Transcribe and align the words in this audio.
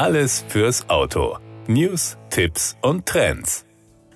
Alles 0.00 0.46
fürs 0.48 0.88
Auto. 0.88 1.36
News, 1.66 2.16
Tipps 2.30 2.74
und 2.80 3.04
Trends. 3.04 3.66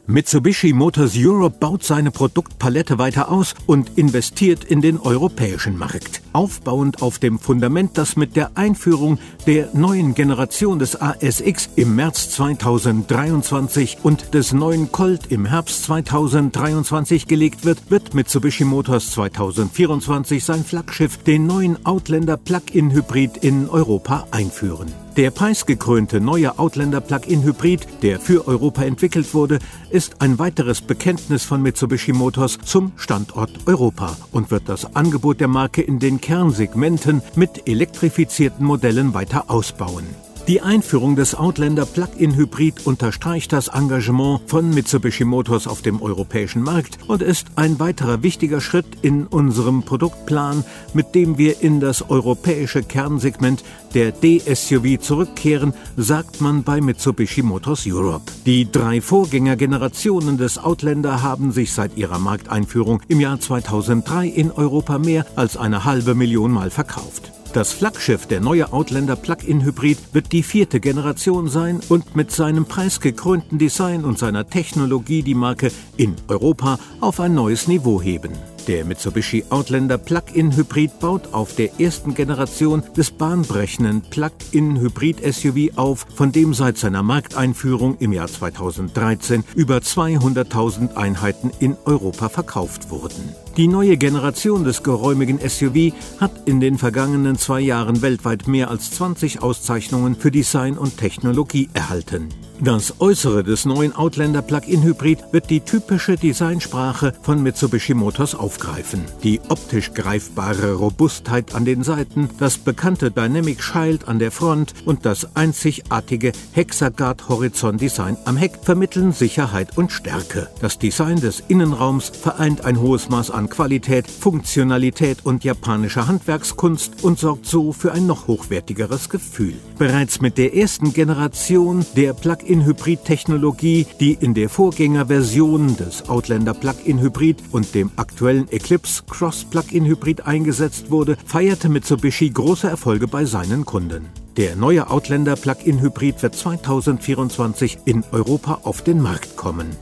Mitsubishi 0.07 0.73
Motors 0.73 1.13
Europe 1.15 1.59
baut 1.61 1.85
seine 1.85 2.11
Produktpalette 2.11 2.97
weiter 2.97 3.31
aus 3.31 3.55
und 3.67 3.99
investiert 3.99 4.65
in 4.65 4.81
den 4.81 4.99
europäischen 4.99 5.77
Markt. 5.77 6.23
Aufbauend 6.33 7.03
auf 7.03 7.19
dem 7.19 7.39
Fundament, 7.39 7.99
das 7.99 8.17
mit 8.17 8.35
der 8.35 8.57
Einführung 8.57 9.19
der 9.47 9.69
neuen 9.75 10.15
Generation 10.15 10.79
des 10.79 10.99
ASX 10.99 11.69
im 11.77 11.95
März 11.97 12.31
2023 12.31 13.99
und 14.03 14.33
des 14.33 14.55
neuen 14.55 14.91
Colt 14.91 15.31
im 15.31 15.45
Herbst 15.45 15.85
2023 15.85 17.27
gelegt 17.27 17.67
wird, 17.67 17.91
wird 17.91 18.15
Mitsubishi 18.15 18.65
Motors 18.65 19.11
2024 19.11 20.43
sein 20.43 20.65
Flaggschiff, 20.65 21.19
den 21.19 21.47
neuen 21.47 21.85
Outlander 21.85 22.39
Plug-in 22.39 22.91
Hybrid 22.91 23.37
in 23.37 23.69
Europa 23.69 24.27
einführen. 24.31 25.04
Der 25.17 25.31
preisgekrönte 25.31 26.21
neue 26.21 26.59
Outlander 26.59 27.01
Plug-in 27.01 27.45
Hybrid, 27.45 27.87
der 28.03 28.19
für 28.19 28.49
Europa 28.49 28.83
entwickelt 28.83 29.33
wurde, 29.33 29.61
ist 29.91 30.21
ein 30.21 30.41
weiteres 30.41 30.81
Bekenntnis 30.81 31.45
von 31.45 31.63
Mitsubishi 31.63 32.13
Motors 32.13 32.59
zum 32.65 32.91
Standort 32.97 33.53
Europa 33.67 34.17
und 34.33 34.51
wird 34.51 34.69
das 34.69 34.97
Angebot 34.97 35.39
der 35.39 35.47
Marke 35.47 35.83
in 35.83 36.01
den 36.01 36.21
Kernsegmenten 36.21 37.23
mit 37.37 37.69
elektrifizierten 37.69 38.67
Modellen 38.67 39.15
weiter 39.15 39.51
ausbauen. 39.53 40.05
Die 40.47 40.61
Einführung 40.61 41.17
des 41.17 41.35
Outlander 41.35 41.87
Plug-in 41.87 42.37
Hybrid 42.37 42.87
unterstreicht 42.87 43.51
das 43.55 43.69
Engagement 43.69 44.43
von 44.47 44.69
Mitsubishi 44.69 45.25
Motors 45.25 45.67
auf 45.67 45.81
dem 45.81 46.03
europäischen 46.03 46.61
Markt 46.61 46.99
und 47.07 47.23
ist 47.23 47.47
ein 47.57 47.81
weiterer 47.81 48.23
wichtiger 48.23 48.61
Schritt 48.61 48.85
in 49.01 49.27
unserem 49.27 49.85
Produktplan, 49.85 50.63
mit 50.93 51.15
dem 51.15 51.39
wir 51.39 51.63
in 51.63 51.81
das 51.81 52.11
europäische 52.11 52.83
Kernsegment 52.83 53.65
der 53.95 54.13
D-SUV 54.13 55.01
zurückkehren, 55.01 55.73
sagt 55.97 56.43
man 56.43 56.63
bei 56.63 56.83
Mitsubishi 56.83 57.41
Motors 57.41 57.87
Europe. 57.87 58.31
Die 58.45 58.71
drei 58.71 59.01
Vorgängergenerationen 59.01 60.37
des 60.37 60.59
Outlander 60.59 61.23
haben 61.23 61.53
sich 61.53 61.73
seit 61.73 61.97
ihrer 61.97 62.19
Markteinführung 62.19 63.01
im 63.09 63.19
Jahr 63.19 63.41
2003 63.41 64.27
in 64.27 64.51
Europa 64.51 64.99
mehr 64.99 65.25
als 65.37 65.57
eine 65.57 65.87
halbe 65.87 66.15
Million 66.15 66.53
Mal 66.53 66.69
verkauft. 66.69 67.33
Das 67.55 67.73
Flaggschiff 67.73 68.27
der 68.27 68.41
neue 68.41 68.73
Outlander 68.73 69.15
Plug-in 69.15 69.65
Hybrid 69.65 70.13
wird 70.13 70.33
die 70.33 70.43
vierte 70.43 70.81
Generation 70.81 71.49
sein 71.49 71.81
und 71.89 72.17
mit 72.17 72.33
seinem 72.33 72.65
preisgekrönten 72.65 73.59
Design 73.59 74.05
und 74.05 74.19
seiner 74.19 74.49
Technologie 74.49 75.23
die 75.23 75.37
Marke 75.37 75.71
in 75.97 76.17
Europa 76.27 76.81
auf 77.01 77.21
ein 77.21 77.33
neues 77.33 77.69
Niveau 77.69 78.03
heben. 78.03 78.33
Der 78.67 78.87
Mitsubishi 78.87 79.45
Outlander 79.51 79.99
Plug-in 79.99 80.57
Hybrid 80.57 80.99
baut 80.99 81.35
auf 81.35 81.55
der 81.55 81.79
ersten 81.81 82.15
Generation 82.15 82.83
des 82.97 83.11
bahnbrechenden 83.11 84.01
Plug-in 84.01 84.81
Hybrid 84.81 85.19
SUV 85.23 85.77
auf, 85.77 86.07
von 86.15 86.33
dem 86.33 86.55
seit 86.55 86.79
seiner 86.79 87.03
Markteinführung 87.03 87.99
im 87.99 88.13
Jahr 88.15 88.29
2013 88.29 89.45
über 89.55 89.79
200.000 89.79 90.95
Einheiten 90.95 91.51
in 91.61 91.77
Europa 91.85 92.31
verkauft 92.31 92.89
wurden. 92.89 93.35
Die 93.59 93.69
neue 93.69 93.99
Generation 93.99 94.65
des 94.65 94.83
geräumigen 94.83 95.39
SUV 95.47 95.93
hat 96.19 96.33
in 96.47 96.61
den 96.61 96.79
vergangenen 96.79 97.37
zwei 97.37 97.61
Jahren 97.61 98.01
weltweit 98.01 98.49
mehr 98.49 98.71
als 98.71 98.91
20 98.93 99.43
Auszeichnungen 99.43 100.17
für 100.17 100.31
Design 100.31 100.79
und 100.79 100.97
Technologie 100.97 101.69
erhalten. 101.75 102.31
Das 102.65 102.99
Äußere 102.99 103.45
des 103.45 103.67
neuen 103.67 103.95
Outlander 103.95 104.41
Plug-in 104.41 104.83
Hybrid 104.83 105.19
wird 105.33 105.51
die 105.51 105.61
typische 105.61 106.17
Designsprache 106.17 107.13
von 107.21 107.43
Mitsubishi 107.43 107.93
Motors 107.93 108.35
aufgreifen. 108.35 109.05
Die 109.23 109.39
optisch 109.51 109.93
greifbare 109.93 110.73
Robustheit 110.73 111.55
an 111.55 111.67
den 111.67 111.83
Seiten, 111.83 112.31
das 112.39 112.57
bekannte 112.57 113.11
Dynamic 113.11 113.63
Shield 113.63 114.09
an 114.09 114.19
der 114.19 114.31
Front 114.31 114.73
und 114.87 115.05
das 115.05 115.37
einzigartige 115.37 116.33
Hexagard 116.53 117.29
Horizon 117.29 117.77
Design 117.77 118.17
am 118.25 118.39
Heck 118.39 118.53
vermitteln 118.63 119.13
Sicherheit 119.13 119.77
und 119.77 119.93
Stärke. 119.93 120.49
Das 120.63 120.79
Design 120.79 121.21
des 121.21 121.43
Innenraums 121.49 122.09
vereint 122.09 122.65
ein 122.65 122.81
hohes 122.81 123.11
Maß 123.11 123.31
an 123.31 123.51
Qualität, 123.51 124.11
Funktionalität 124.11 125.19
und 125.27 125.45
japanischer 125.45 126.07
Handwerkskunst 126.07 127.05
und 127.05 127.19
sorgt 127.19 127.45
so 127.45 127.75
für 127.75 127.93
ein 127.93 128.07
noch 128.07 128.27
hochwertigeres 128.27 129.11
Gefühl. 129.11 129.53
Bereits 129.77 130.23
mit 130.23 130.39
der 130.39 130.57
ersten 130.57 130.95
Generation 130.95 131.85
der 131.95 132.15
Plug 132.15 132.39
Plug-in-Hybrid-Technologie, 132.55 133.87
die 133.99 134.13
in 134.13 134.33
der 134.33 134.49
Vorgängerversion 134.49 135.77
des 135.77 136.09
Outlander 136.09 136.55
Plug-in 136.55 137.01
Hybrid 137.01 137.43
und 137.51 137.75
dem 137.75 137.91
aktuellen 137.97 138.49
Eclipse 138.49 139.03
Cross 139.11 139.47
Plug-in 139.47 139.85
Hybrid 139.85 140.25
eingesetzt 140.25 140.91
wurde, 140.93 141.17
feierte 141.27 141.69
Mitsubishi 141.69 142.31
große 142.31 142.69
Erfolge 142.69 143.09
bei 143.09 143.25
seinen 143.25 143.65
Kunden. 143.65 144.09
Der 144.37 144.55
neue 144.55 144.89
Outlander 144.89 145.35
Plug-in 145.35 145.81
Hybrid 145.81 146.23
wird 146.23 146.37
2024 146.37 147.79
in 147.87 148.05
Europa 148.13 148.61
auf 148.63 148.83
den 148.83 149.03
Markt 149.03 149.37
kommen. 149.37 149.77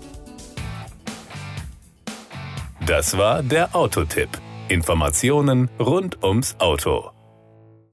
Das 2.86 3.18
war 3.18 3.42
der 3.42 3.76
Autotipp. 3.76 4.30
Informationen 4.68 5.68
rund 5.78 6.24
ums 6.24 6.56
Auto. 6.58 7.10